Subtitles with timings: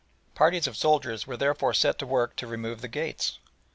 [0.33, 3.37] Parties of soldiers were therefore set to work to remove the gates.